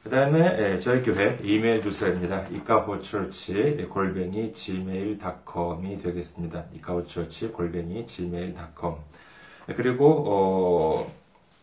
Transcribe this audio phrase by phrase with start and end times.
[0.02, 2.46] 그 다음에 저희 교회 이메일 주소입니다.
[2.48, 6.64] 이카호처치 골뱅이 gmail.com이 되겠습니다.
[6.74, 8.94] 이카호처치 골뱅이 gmail.com
[9.74, 11.12] 그리고 어,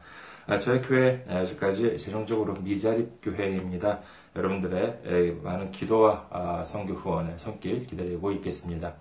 [0.62, 4.00] 저희 교회 아직까지 재정적으로 미자립 교회입니다.
[4.36, 8.94] 여러분들의 많은 기도와 성교 후원의 손길 기다리고 있겠습니다.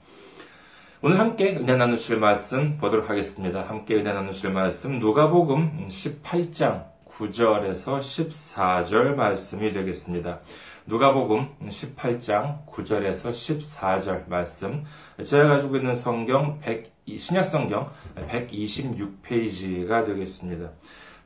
[1.01, 3.63] 오늘 함께 은혜 나누실 말씀 보도록 하겠습니다.
[3.63, 10.41] 함께 은혜 나누실 말씀 누가복음 18장 9절에서 14절 말씀이 되겠습니다.
[10.87, 14.85] 누가복음 18장 9절에서 14절 말씀.
[15.25, 20.71] 제가 가지고 있는 성경 100, 신약 성경 126페이지가 되겠습니다.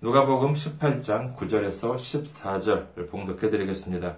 [0.04, 4.16] 누가복음 18장 9절에서 14절 봉독해 드리겠습니다.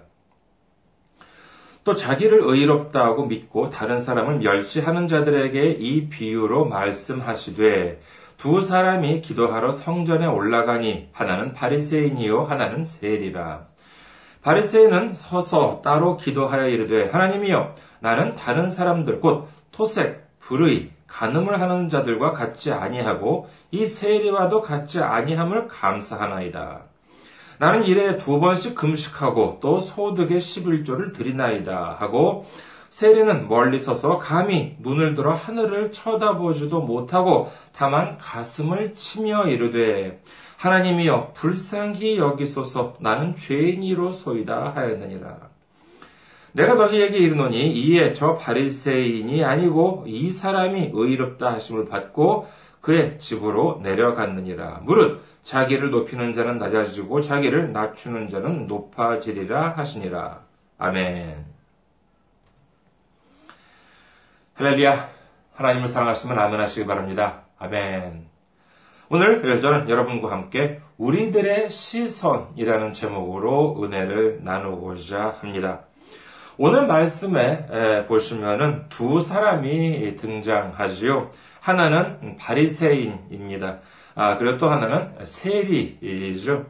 [1.83, 8.01] 또 자기를 의롭다고 믿고 다른 사람을 멸시하는 자들에게 이 비유로 말씀하시되
[8.37, 13.67] 두 사람이 기도하러 성전에 올라가니 하나는 바리새인이요 하나는 세리라.
[14.41, 22.31] 바리새인은 서서 따로 기도하여 이르되 하나님이여 나는 다른 사람들 곧 토색, 불의, 간음을 하는 자들과
[22.33, 26.81] 같지 아니하고 이 세리와도 같지 아니함을 감사하나이다.
[27.57, 32.45] 나는 일에 두 번씩 금식하고 또 소득의 11조를 드리나이다 하고
[32.89, 40.21] 세리는 멀리 서서 감히 눈을 들어 하늘을 쳐다보지도 못하고 다만 가슴을 치며 이르되
[40.57, 45.54] 하나님이여 불쌍히 여기소서 나는 죄인이로소이다 하였느니라.
[46.55, 52.47] 내가 너희에게 이르노니 이에 저 바리새인이 아니고 이 사람이 의롭다 하심을 받고
[52.79, 54.79] 그의 집으로 내려갔느니라.
[54.83, 60.43] 무릇 자기를 높이는 자는 낮아지고 자기를 낮추는 자는 높아지리라 하시니라.
[60.77, 61.45] 아멘.
[64.53, 65.09] 할렐루야.
[65.55, 67.41] 하나님을 사랑하시면 아멘 하시기 바랍니다.
[67.59, 68.27] 아멘.
[69.09, 75.81] 오늘 저는 여러분과 함께 우리들의 시선이라는 제목으로 은혜를 나누고자 합니다.
[76.57, 81.31] 오늘 말씀에 보시면은 두 사람이 등장하지요.
[81.59, 83.79] 하나는 바리새인입니다.
[84.15, 86.65] 아, 그리고 또 하나는 세리이죠.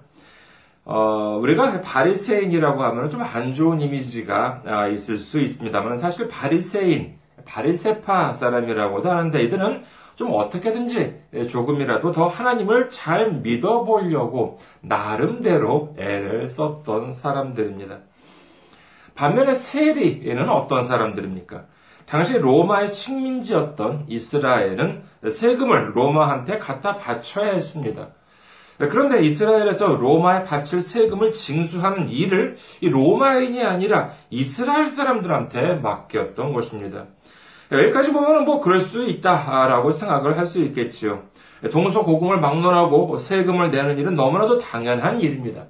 [0.85, 8.33] 어, 우리가 바리새인이라고 하면 좀 안 좋은 이미지가 아, 있을 수 있습니다만 사실 바리새인, 바리세파
[8.33, 9.83] 사람이라고도 하는데 이들은
[10.15, 17.99] 좀 어떻게든지 조금이라도 더 하나님을 잘 믿어보려고 나름대로 애를 썼던 사람들입니다.
[19.15, 21.63] 반면에 세리는 어떤 사람들입니까?
[22.05, 28.09] 당시 로마의 식민지였던 이스라엘은 세금을 로마한테 갖다 바쳐야 했습니다.
[28.77, 37.05] 그런데 이스라엘에서 로마에 바칠 세금을 징수하는 일을 이 로마인이 아니라 이스라엘 사람들한테 맡겼던 것입니다.
[37.71, 41.23] 여기까지 보면 뭐 그럴 수도 있다라고 생각을 할 수 있겠지요.
[41.71, 45.63] 동서고금을 막론하고 세금을 내는 일은 너무나도 당연한 일입니다.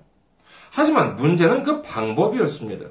[0.71, 2.87] 하지만 문제는 그 방법이었습니다.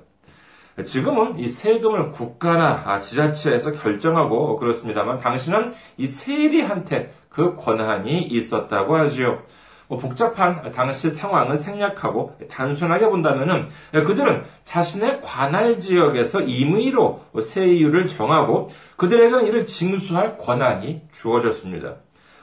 [0.82, 9.42] 지금은 이 세금을 국가나 지자체에서 결정하고 그렇습니다만 당신은 이 세리한테 그 권한이 있었다고 하지요.
[9.86, 19.46] 뭐 복잡한 당시 상황을 생략하고 단순하게 본다면은 그들은 자신의 관할 지역에서 임의로 세율을 정하고 그들에게는
[19.46, 21.96] 이를 징수할 권한이 주어졌습니다.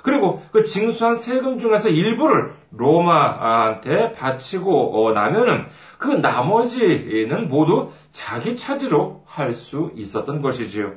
[0.04, 5.66] 그리고 그 징수한 세금 중에서 일부를 로마한테 바치고 나면은
[6.02, 10.94] 그 나머지는 모두 자기 차지로 할 수 있었던 것이지요.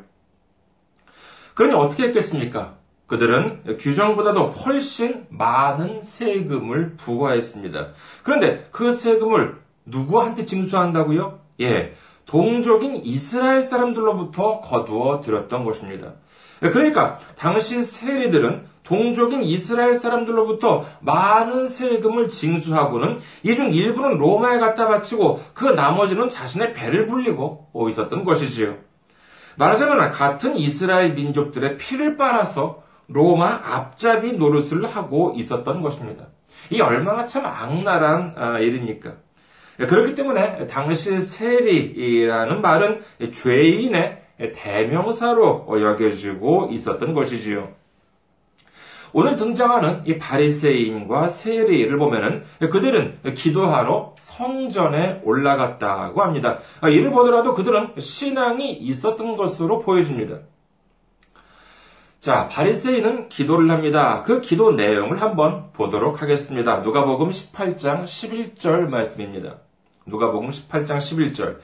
[1.55, 2.77] 그러니 어떻게 했겠습니까?
[3.07, 7.89] 그들은 규정보다도 훨씬 많은 세금을 부과했습니다.
[8.23, 11.39] 그런데 그 세금을 누구한테 징수한다고요?
[11.61, 11.93] 예,
[12.25, 16.15] 동족인 이스라엘 사람들로부터 거두어 들였던 것입니다.
[16.71, 25.41] 그러니까 당시 세리들은 동족인 이스라엘 사람들로부터 많은 세금을 징수하고는 이 중 일부는 로마에 갖다 바치고
[25.55, 28.77] 그 나머지는 자신의 배를 불리고 있었던 것이지요.
[29.57, 36.27] 말하자면 같은 이스라엘 민족들의 피를 빨아서 로마 앞잡이 노릇을 하고 있었던 것입니다.
[36.71, 39.15] 이 얼마나 참 악랄한 아, 일입니까?
[39.77, 43.03] 그렇기 때문에 당시 세리라는 말은
[43.33, 47.69] 죄인의 대명사로 여겨지고 있었던 것이지요.
[49.17, 56.59] 오늘 등장하는 이 바리새인과 세리를 보면은 그들은 기도하러 성전에 올라갔다고 합니다.
[56.83, 60.39] 이를 보더라도 그들은 신앙이 있었던 것으로 보여집니다.
[62.19, 64.25] 자, 바리새인은 기도를 합니다.
[64.25, 66.79] 그 기도 내용을 한번 보도록 하겠습니다.
[66.79, 69.59] 누가복음 18장 11절 말씀입니다.
[70.07, 71.59] 누가복음 18장 11절.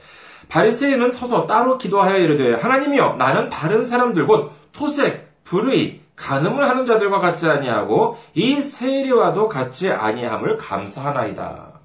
[0.51, 7.19] 바리새인은 서서 따로 기도하여 이르되 하나님이여 나는 다른 사람들 곧 토색, 불의, 간음을 하는 자들과
[7.19, 11.79] 같지 아니하고 이 세리와도 같지 아니함을 감사하나이다.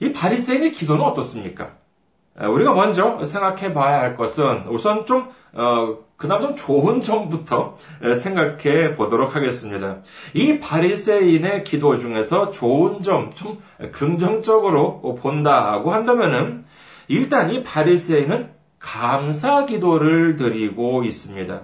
[0.00, 1.76] 이 바리새인의 기도는 어떻습니까?
[2.40, 7.76] 우리가 먼저 생각해 봐야 할 것은 우선 좀 어, 그나마 좀 좋은 점부터
[8.20, 9.98] 생각해 보도록 하겠습니다.
[10.34, 13.60] 이 바리새인의 기도 중에서 좋은 점, 좀
[13.92, 16.64] 긍정적으로 본다고 한다면은
[17.06, 21.62] 일단 이 바리새인은 감사 기도를 드리고 있습니다.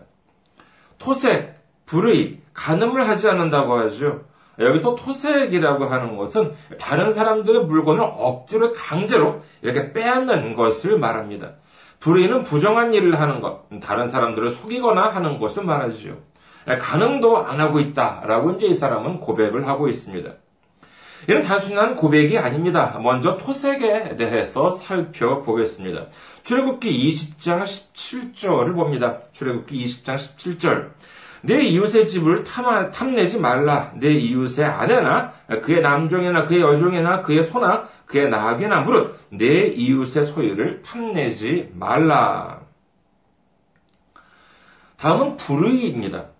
[0.99, 1.55] 토색,
[1.87, 4.23] 불의, 간음을 하지 않는다고 하죠.
[4.59, 11.53] 여기서 토색이라고 하는 것은 다른 사람들의 물건을 억지로 강제로 이렇게 빼앗는 것을 말합니다.
[12.01, 16.17] 불의는 부정한 일을 하는 것, 다른 사람들을 속이거나 하는 것을 말하지요.
[16.81, 20.31] 간음도 안 하고 있다라고 이제 이 사람은 고백을 하고 있습니다.
[21.29, 22.99] 이는 단순한 고백이 아닙니다.
[23.03, 26.07] 먼저 토색에 대해서 살펴보겠습니다.
[26.43, 29.19] 출애굽기 20장 17절을 봅니다.
[29.33, 30.91] 출애굽기 20장 17절.
[31.45, 33.93] 내 이웃의 집을 탐내지 말라.
[33.95, 35.33] 내 이웃의 아내나
[35.63, 42.61] 그의 남종이나 그의 여종이나 그의 소나 그의 나귀나 무릇 내 이웃의 소유를 탐내지 말라.
[44.97, 46.35] 다음은 불의입니다.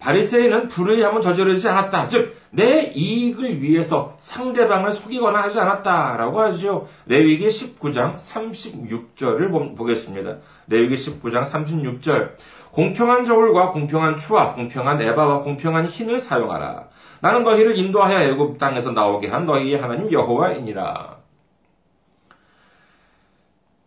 [0.00, 2.08] 바리새인은 불의함을 저지르지 않았다.
[2.08, 6.88] 즉, 내 이익을 위해서 상대방을 속이거나 하지 않았다라고 하죠.
[7.06, 10.38] 레위기 19장 36절을 보겠습니다.
[10.68, 12.32] 레위기 19장 36절.
[12.72, 16.88] 공평한 저울과 공평한 추와 공평한 에바와 공평한 흰을 사용하라.
[17.20, 21.20] 나는 너희를 인도하여 애굽 땅에서 나오게 한 너희의 하나님 여호와이니라.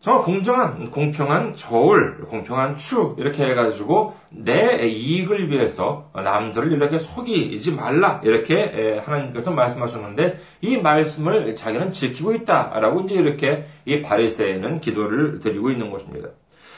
[0.03, 8.19] 정말 공정한, 공평한 저울, 공평한 추, 이렇게 해가지고 내 이익을 위해서 남들을 이렇게 속이지 말라.
[8.21, 15.89] 이렇게 하나님께서 말씀하셨는데 이 말씀을 자기는 지키고 있다라고 이제 이렇게 이 바리새에는 기도를 드리고 있는
[15.89, 16.27] 것입니다.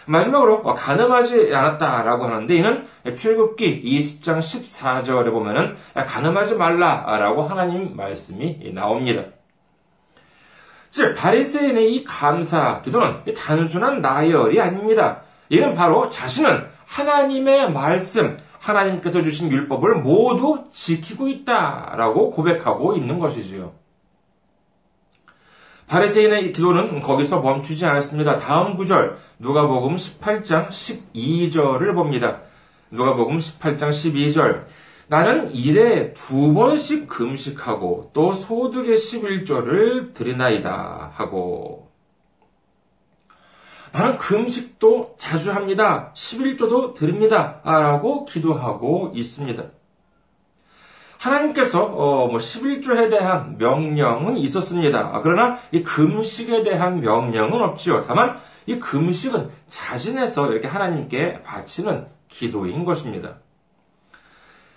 [0.06, 9.24] 마지막으로 가늠하지 않았다라고 하는데 이는 출굽기 20장 14절에 보면은 가늠하지 말라라고 하나님 말씀이 나옵니다.
[10.90, 15.22] 즉 바리새인의 이 감사 기도는 단순한 나열이 아닙니다.
[15.50, 23.74] 이는 바로 자신은 하나님의 말씀, 하나님께서 주신 율법을 모두 지키고 있다라고 고백하고 있는 것이지요.
[25.88, 28.38] 바리새인의 기도는 거기서 멈추지 않았습니다.
[28.38, 32.42] 다음 구절 누가복음 18장 12절을 봅니다.
[32.92, 34.66] 누가복음 18장 12절
[35.08, 41.92] 나는 일에 두 번씩 금식하고 또 소득의 11조를 드리나이다 하고
[43.92, 46.12] 나는 금식도 자주 합니다.
[46.16, 47.62] 11조도 드립니다.
[47.64, 49.64] 라고 기도하고 있습니다.
[51.26, 55.00] 하나님께서 어, 뭐 11조에 대한 명령은 있었습니다.
[55.14, 58.06] 아, 그러나 이 금식에 대한 명령은 없지요.
[58.08, 63.36] 다만 이 금식은 자신에서 이렇게 하나님께 바치는 기도인 것입니다.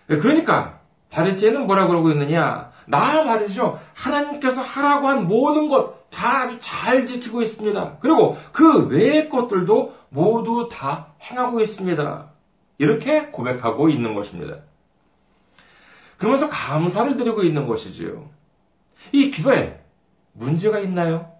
[0.07, 2.71] 네, 그러니까 바리새인은 뭐라 그러고 있느냐?
[2.87, 3.78] 나 말이죠.
[3.95, 7.99] 하나님께서 하라고 한 모든 것 다 아주 잘 지키고 있습니다.
[8.00, 12.31] 그리고 그 외의 것들도 모두 다 행하고 있습니다.
[12.78, 14.57] 이렇게 고백하고 있는 것입니다.
[16.18, 18.28] 그러면서 감사를 드리고 있는 것이지요.
[19.12, 19.80] 이 기도에
[20.32, 21.32] 문제가 있나요?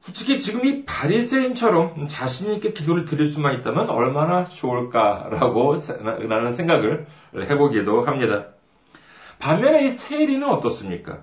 [0.00, 5.76] 솔직히 지금 이 바리새인처럼 자신 있게 기도를 드릴 수만 있다면 얼마나 좋을까라고
[6.28, 8.46] 라는 생각을 해보기도 합니다.
[9.38, 11.20] 반면에 이 세리는 어떻습니까?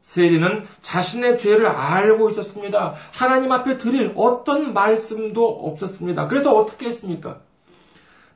[0.00, 2.94] 세리는 자신의 죄를 알고 있었습니다.
[3.12, 6.26] 하나님 앞에 드릴 어떤 말씀도 없었습니다.
[6.28, 7.40] 그래서 어떻게 했습니까?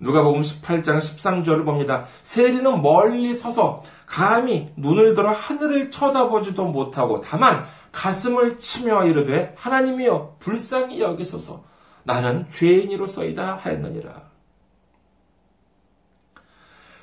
[0.04, 2.04] 누가복음 18장 13절을 봅니다.
[2.22, 11.00] 세리는 멀리 서서 감히 눈을 들어 하늘을 쳐다보지도 못하고 다만 가슴을 치며 이르되 하나님이여 불쌍히
[11.00, 11.64] 여기소서
[12.02, 14.22] 나는 죄인이로서이다 하였느니라.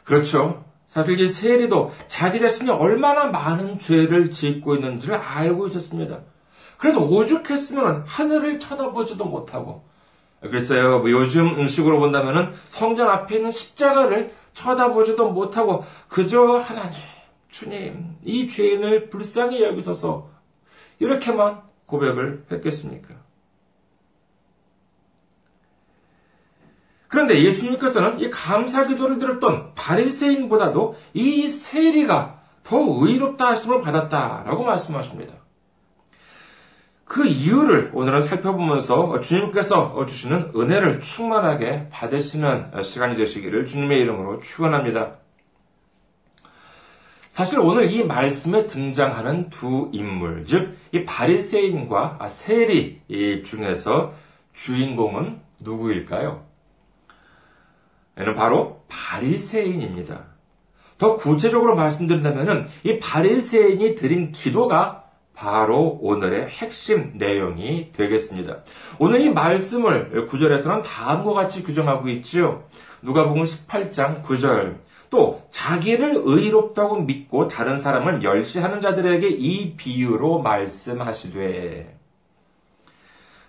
[0.04, 0.64] 그렇죠.
[0.88, 6.20] 사실 이 세리도 자기 자신이 얼마나 많은 죄를 짓고 있는지를 알고 있었습니다.
[6.78, 9.86] 그래서 오죽했으면 하늘을 쳐다보지도 못하고
[10.42, 16.98] 글쎄요, 뭐 요즘 음식으로 본다면은 성전 앞에 있는 십자가를 쳐다보지도 못하고 그저 하나님,
[17.50, 20.30] 주님, 이 죄인을 불쌍히 여기소서
[21.00, 23.16] 이렇게만 고백을 했겠습니까?
[27.08, 35.41] 그런데 예수님께서는 이 감사 기도를 들었던 바리새인보다도 이 세리가 더 의롭다 하심을 받았다라고 말씀하십니다.
[37.12, 45.16] 그 이유를 오늘은 살펴보면서 주님께서 주시는 은혜를 충만하게 받으시는 시간이 되시기를 주님의 이름으로 축원합니다.
[47.28, 53.02] 사실 오늘 이 말씀에 등장하는 두 인물, 즉 이 바리새인과 세리
[53.44, 54.14] 중에서
[54.54, 56.46] 주인공은 누구일까요?
[58.18, 60.28] 얘는 바로 바리새인입니다.
[60.98, 65.01] 더 구체적으로 말씀드린다면 이 바리새인이 드린 기도가
[65.42, 68.58] 바로 오늘의 핵심 내용이 되겠습니다.
[69.00, 72.66] 오늘 이 말씀을 구절에서는 다음과 같이 규정하고 있죠.
[73.02, 74.76] 누가복음 18장 9절.
[75.10, 81.98] 또 자기를 의롭다고 믿고 다른 사람을 멸시하는 자들에게 이 비유로 말씀하시되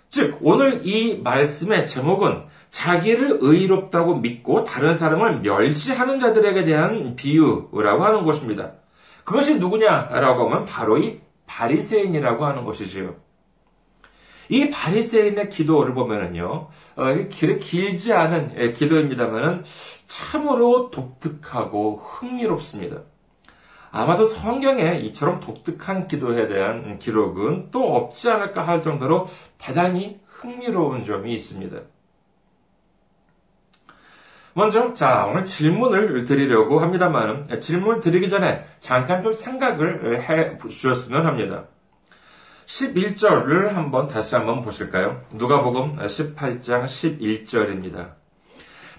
[0.09, 8.25] 즉 오늘 이 말씀의 제목은 자기를 의롭다고 믿고 다른 사람을 멸시하는 자들에게 대한 비유라고 하는
[8.25, 8.73] 것입니다.
[9.25, 11.21] 그것이 누구냐라고 하면 바로 이
[11.53, 13.15] 바리새인이라고 하는 것이지요.
[14.49, 19.65] 이 바리새인의 기도를 보면은요, 어, 길지 않은 예, 기도입니다만은
[20.07, 23.03] 참으로 독특하고 흥미롭습니다.
[23.91, 29.27] 아마도 성경에 이처럼 독특한 기도에 대한 기록은 또 없지 않을까 할 정도로
[29.59, 31.79] 대단히 흥미로운 점이 있습니다.
[34.55, 41.65] 먼저, 자, 오늘 질문을 드리려고 합니다만, 질문을 드리기 전에 잠깐 좀 생각을 해 주셨으면 합니다.
[42.67, 45.23] 11절을 한번 다시 한번 보실까요?
[45.35, 48.13] 누가복음 18장 11절입니다.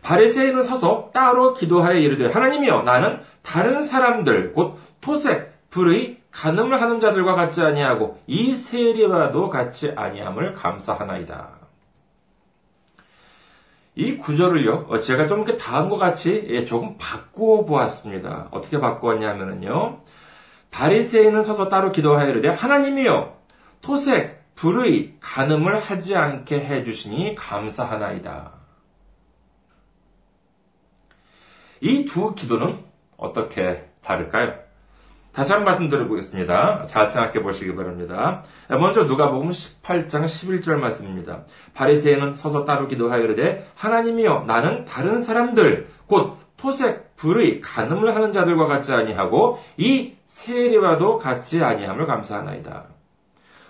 [0.02, 7.36] 바리새인은 서서 따로 기도하여 이르되 하나님이여 나는 다른 사람들 곧 토색 불의 간음을 하는 자들과
[7.36, 11.63] 같지 아니하고 이 세리와도 같이 아니함을 감사하나이다.
[13.96, 18.48] 이 구절을요, 어, 제가 좀 이렇게 다음과 같이 예, 조금 바꾸어 보았습니다.
[18.52, 20.02] 어떻게 바꾸었냐면요.
[20.72, 23.38] 바리새인은 서서 따로 기도하여 이르되 하나님이여
[23.82, 28.54] 토색 불의 간음을 하지 않게 해 주시니 감사하나이다.
[31.82, 32.84] 이 두 기도는
[33.18, 34.63] 어떻게 다를까요?
[35.34, 36.86] 다시 한번 말씀 드려보겠습니다.
[36.86, 38.44] 잘 생각해 보시기 바랍니다.
[38.70, 41.44] 먼저 누가복음 18장 11절 말씀입니다.
[41.74, 48.68] 바리새인은 서서 따로 기도하여 이르되 하나님이여 나는 다른 사람들 곧 토색 불의 간음을 하는 자들과
[48.68, 52.86] 같지 아니하고 이 세리와도 같지 아니함을 감사하나이다.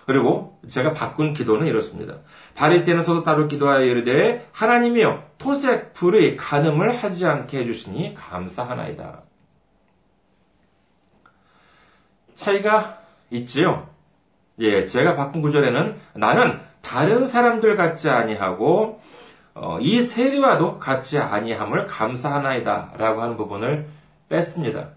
[0.06, 2.16] 그리고 제가 바꾼 기도는 이렇습니다.
[2.56, 9.22] 바리새인은 서서 따로 기도하여 이르되 하나님이여 토색 불의 간음을 하지 않게 해주시니 감사하나이다.
[12.34, 12.98] 차이가
[13.30, 13.88] 있지요.
[14.58, 19.00] 예, 제가 바꾼 구절에는 나는 다른 사람들 같지 아니하고
[19.54, 23.86] 어, 이 세리와도 같지 아니함을 감사하나이다라고 하는 부분을
[24.28, 24.90] 뺐습니다.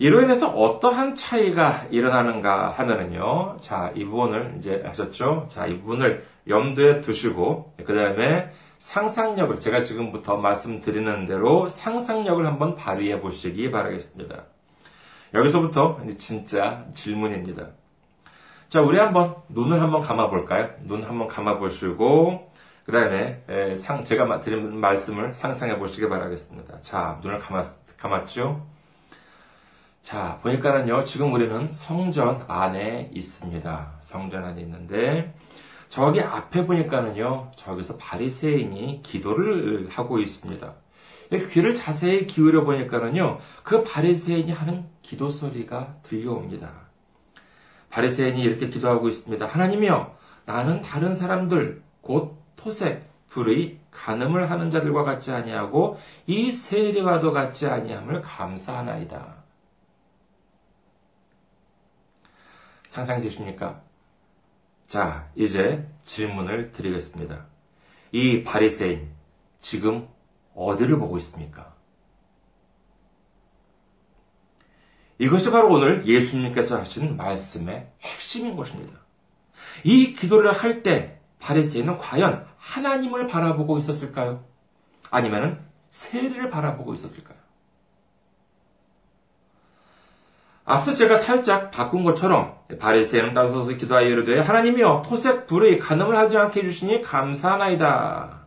[0.00, 3.56] 이로 인해서 어떠한 차이가 일어나는가 하면은요.
[3.60, 5.46] 자, 이 부분을 이제 하셨죠?
[5.48, 13.20] 자, 이 부분을 염두에 두시고, 그 다음에 상상력을, 제가 지금부터 말씀드리는 대로 상상력을 한번 발휘해
[13.20, 14.44] 보시기 바라겠습니다.
[15.34, 17.68] 여기서부터 진짜 질문입니다.
[18.68, 20.70] 자, 우리 한번 눈을 한번 감아 볼까요?
[20.84, 22.52] 눈 한번 감아 보시고
[22.84, 23.44] 그 다음에
[23.76, 26.80] 상 제가 드린 말씀을 상상해 보시기 바라겠습니다.
[26.80, 28.66] 자, 눈을 감았 감았죠?
[30.02, 33.92] 자, 보니까는요, 지금 우리는 성전 안에 있습니다.
[34.00, 35.34] 성전 안에 있는데,
[35.90, 40.72] 저기 앞에 보니까는요, 저기서 바리새인이 기도를 하고 있습니다.
[41.50, 46.88] 귀를 자세히 기울여 보니까는요, 그 바리새인이 하는 기도 소리가 들려옵니다.
[47.90, 49.46] 바리새인이 이렇게 기도하고 있습니다.
[49.46, 57.66] 하나님이여, 나는 다른 사람들, 곧 토색, 불의, 간음을 하는 자들과 같지 아니하고 이 세리와도 같지
[57.66, 59.36] 아니함을 감사하나이다.
[62.86, 63.82] 상상되십니까?
[64.86, 67.46] 자, 이제 질문을 드리겠습니다.
[68.12, 69.10] 이 바리새인
[69.60, 70.08] 지금
[70.58, 71.72] 어디를 보고 있습니까?
[75.18, 78.98] 이것이 바로 오늘 예수님께서 하신 말씀의 핵심인 것입니다.
[79.84, 84.44] 이 기도를 할 때 바리새인은 과연 하나님을 바라보고 있었을까요?
[85.10, 85.60] 아니면은
[85.90, 87.38] 세리를 바라보고 있었을까요?
[90.64, 96.60] 앞서 제가 살짝 바꾼 것처럼 바리새인은 따서서 기도하여 이르되 하나님이여 토색 불의 간음을 하지 않게
[96.60, 98.37] 해주시니 감사하나이다.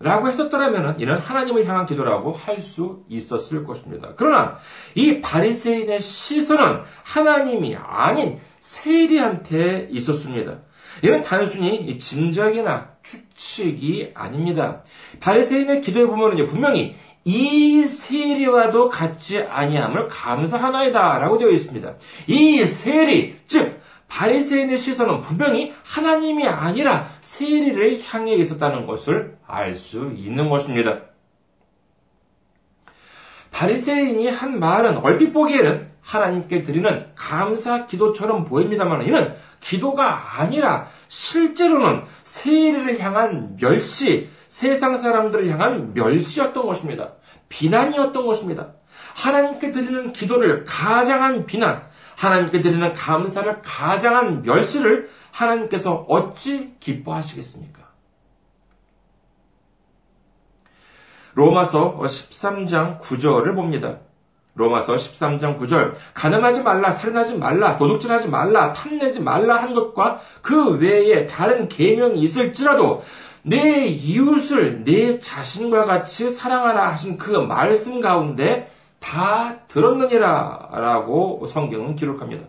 [0.00, 4.14] 라고 했었더라면 이는 하나님을 향한 기도라고 할 수 있었을 것입니다.
[4.16, 4.58] 그러나
[4.94, 10.58] 이 바리새인의 시선은 하나님이 아닌 세리한테 있었습니다.
[11.02, 14.82] 이는 단순히 짐작이나 추측이 아닙니다.
[15.20, 21.94] 바리새인의 기도에 보면 분명히 이 세리와도 같지 아니함을 감사하나이다라고 되어 있습니다.
[22.26, 30.48] 이 세리 즉 바리새인의 시선은 분명히 하나님이 아니라 세리를 향해 있었다는 것을 알 수 있는
[30.48, 31.00] 것입니다.
[33.50, 42.98] 바리새인이 한 말은 얼핏 보기에는 하나님께 드리는 감사 기도처럼 보입니다만 이는 기도가 아니라 실제로는 세리를
[43.00, 47.12] 향한 멸시, 세상 사람들을 향한 멸시였던 것입니다.
[47.48, 48.72] 비난이었던 것입니다.
[49.14, 57.82] 하나님께 드리는 기도를 가장한 비난, 하나님께 드리는 감사를 가장한 멸시를 하나님께서 어찌 기뻐하시겠습니까?
[61.34, 63.98] 로마서 13장 9절을 봅니다.
[64.54, 71.26] 로마서 13장 9절 가늠하지 말라 살인하지 말라 도둑질하지 말라 탐내지 말라 한 것과 그 외에
[71.26, 73.02] 다른 계명이 있을지라도
[73.42, 78.70] 내 이웃을 내 자신과 같이 사랑하라 하신 그 말씀 가운데
[79.04, 82.46] 다 들었느니라 라고 성경은 기록합니다.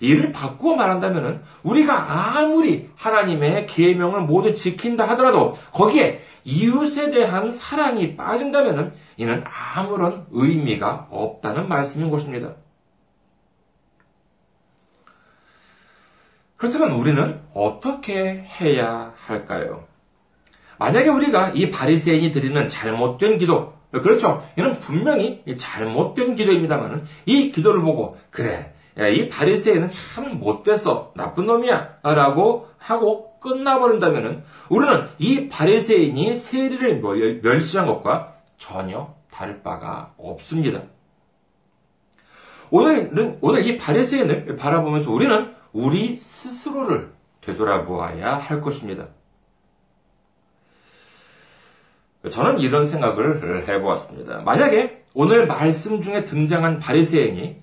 [0.00, 8.92] 이를 바꾸어 말한다면 우리가 아무리 하나님의 계명을 모두 지킨다 하더라도 거기에 이웃에 대한 사랑이 빠진다면
[9.16, 9.42] 이는
[9.74, 12.54] 아무런 의미가 없다는 말씀인 것입니다.
[16.56, 19.84] 그렇다면 우리는 어떻게 해야 할까요?
[20.78, 24.44] 만약에 우리가 이 바리새인이 드리는 잘못된 기도, 그렇죠.
[24.56, 32.68] 이는 분명히 잘못된 기도입니다만 이 기도를 보고 그래 이 바리새인은 참 못됐어 나쁜 놈이야 라고
[32.78, 37.00] 하고 끝나버린다면 우리는 이 바리새인이 세리를
[37.42, 40.82] 멸시한 것과 전혀 다를 바가 없습니다.
[42.70, 49.06] 오늘은 오늘 이 바리새인을 바라보면서 우리는 우리 스스로를 되돌아보아야 할 것입니다.
[52.30, 54.42] 저는 이런 생각을 해보았습니다.
[54.42, 57.56] 만약에 오늘 말씀 중에 등장한 바리새인이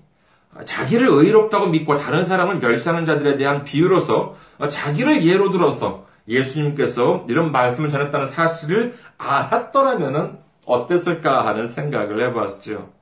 [0.64, 4.36] 자기를 의롭다고 믿고 다른 사람을 멸시하는 자들에 대한 비유로서
[4.68, 12.96] 자기를 예로 들어서 예수님께서 이런 말씀을 전했다는 사실을 알았더라면 어땠을까 하는 생각을 해봤죠.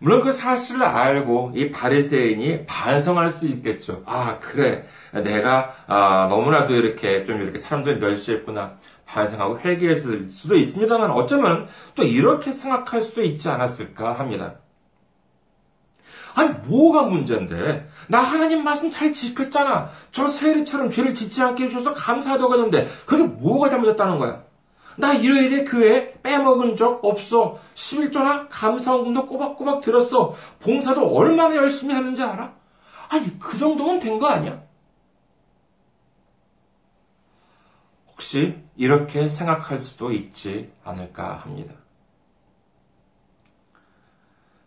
[0.00, 4.02] 물론 그 사실을 알고 이 바리새인이 반성할 수도 있겠죠.
[4.06, 8.74] 아 그래 내가 아, 너무나도 이렇게 좀 이렇게 사람들 멸시했구나.
[9.08, 14.56] 반성하고 회개했을 수도 있습니다만 어쩌면 또 이렇게 생각할 수도 있지 않았을까 합니다.
[16.34, 19.88] 아니 뭐가 문제인데 나 하나님 말씀 잘 지켰잖아.
[20.12, 24.42] 저 세리처럼 죄를 짓지 않게 해줘서 감사하다고 했는데 그게 뭐가 잘못했다는 거야?
[24.96, 27.58] 나 일요일에 교회 빼먹은 적 없어.
[27.74, 30.34] 11조나 감사원금도 꼬박꼬박 들었어.
[30.60, 32.52] 봉사도 얼마나 열심히 하는지 알아?
[33.08, 34.60] 아니 그 정도면 된 거 아니야?
[38.18, 41.72] 혹시 이렇게 생각할 수도 있지 않을까 합니다.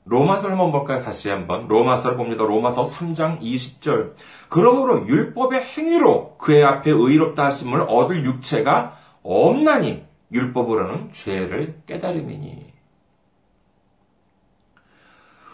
[0.05, 1.03] 로마서를 한번 볼까요?
[1.03, 1.67] 다시 한번.
[1.67, 2.43] 로마서를 봅니다.
[2.43, 4.13] 로마서 3장 20절.
[4.47, 12.70] 그러므로 율법의 행위로 그의 앞에 의롭다 하심을 얻을 육체가 없나니 율법으로는 죄를 깨달음이니.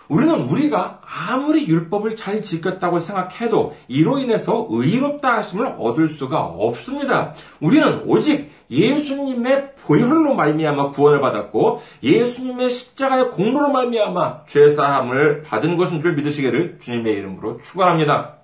[0.09, 7.33] 우리는 우리가 아무리 율법을 잘 지켰다고 생각해도 이로 인해서 의롭다 하심을 얻을 수가 없습니다.
[7.59, 16.01] 우리는 오직 예수님의 보혈로 말미암아 구원을 받았고 예수님의 십자가의 공로로 말미암아 죄 사함을 받은 것인
[16.01, 18.37] 줄 믿으시기를 주님의 이름으로 축원합니다.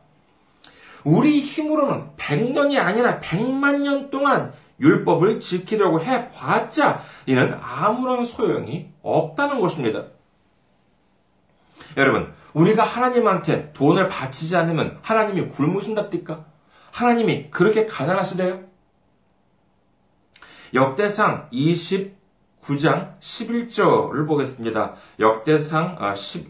[1.05, 9.59] 우리 힘으로는 100년이 아니라 100만 년 동안 율법을 지키려고 해 봤자 이는 아무런 소용이 없다는
[9.59, 10.05] 것입니다.
[11.97, 16.45] 여러분, 우리가 하나님한테 돈을 바치지 않으면 하나님이 굶으신답니까?
[16.91, 18.63] 하나님이 그렇게 가난하시대요?
[20.73, 21.49] 역대상
[22.63, 24.93] 29장 11절을 보겠습니다.
[25.19, 25.97] 역대상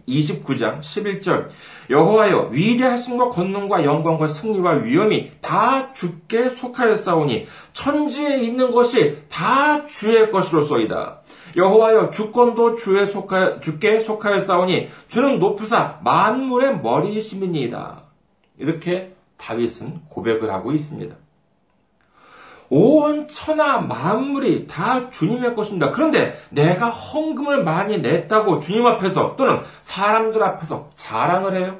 [0.07, 1.47] 29장 아, 11절.
[1.89, 11.21] 여호와여 위대하신과 권능과 영광과 승리와 위엄이 다 주께 속하였사오니 천지에 있는 것이 다 주의 것이로소이다.
[11.55, 18.03] 여호와여 주권도 주의 속하, 주께 속하였사오니 주는 높으사 만물의 머리이심이니이다.
[18.57, 21.15] 이렇게 다윗은 고백을 하고 있습니다.
[22.73, 25.91] 온 천하 만물이 다 주님의 것입니다.
[25.91, 31.77] 그런데 내가 헌금을 많이 냈다고 주님 앞에서 또는 사람들 앞에서 자랑을 해요?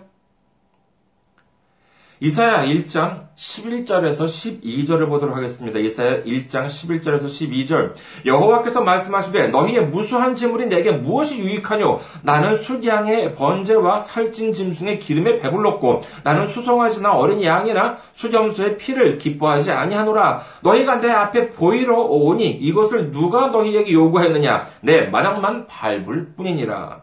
[2.24, 5.78] 이사야 1장 11절에서 12절을 보도록 하겠습니다.
[5.78, 7.96] 이사야 1장 11절에서 12절.
[8.26, 12.00] 여호와께서 말씀하시되 너희의 무수한 재물이 내게 무엇이 유익하뇨?
[12.22, 20.44] 나는 수량의 번제와 살찐 짐승의 기름에 배불렀고 나는 수송아지나 어린 양이나 수염수의 피를 기뻐하지 아니하노라.
[20.62, 24.68] 너희가 내 앞에 보이러 오니 이것을 누가 너희에게 요구했느냐?
[24.80, 27.02] 내 마당만 밟을 뿐이니라.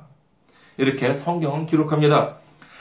[0.79, 2.40] 이렇게 성경은 기록합니다.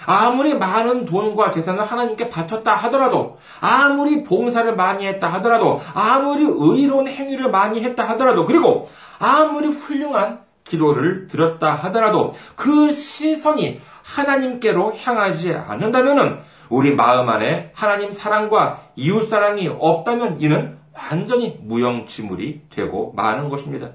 [0.10, 7.52] 아무리 많은 돈과 재산을 하나님께 바쳤다 하더라도, 아무리 봉사를 많이 했다 하더라도, 아무리 의로운 행위를
[7.52, 16.96] 많이 했다 하더라도, 그리고 아무리 훌륭한 기도를 드렸다 하더라도, 그 시선이 하나님께로 향하지 않는다면 우리
[16.96, 23.92] 마음 안에 하나님 사랑과 이웃 사랑이 없다면 이는 완전히 무용지물이 되고 마는 것입니다.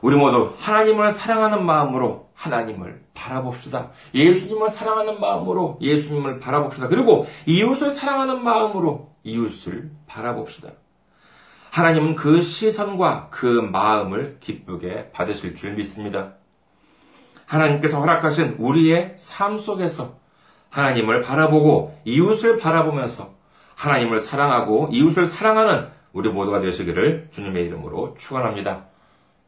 [0.00, 3.90] 우리 모두 하나님을 사랑하는 마음으로 하나님을 바라봅시다.
[4.14, 6.88] 예수님을 사랑하는 마음으로 예수님을 바라봅시다.
[6.88, 10.70] 그리고 이웃을 사랑하는 마음으로 이웃을 바라봅시다.
[11.70, 16.34] 하나님은 그 시선과 그 마음을 기쁘게 받으실 줄 믿습니다.
[17.46, 20.18] 하나님께서 허락하신 우리의 삶 속에서
[20.70, 23.34] 하나님을 바라보고 이웃을 바라보면서
[23.74, 28.86] 하나님을 사랑하고 이웃을 사랑하는 우리 모두가 되시기를 주님의 이름으로 축원합니다.